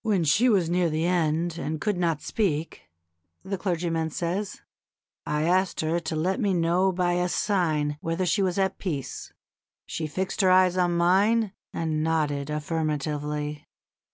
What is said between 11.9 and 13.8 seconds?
nodded affirmatively.